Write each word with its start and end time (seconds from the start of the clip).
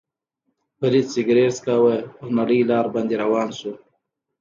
فرید 0.77 1.07
سګرېټ 1.13 1.51
څکاوه، 1.57 1.95
پر 2.15 2.27
نرۍ 2.37 2.59
لار 2.69 2.85
باندې 2.93 3.15
روان 3.23 3.49
شو. 3.57 3.73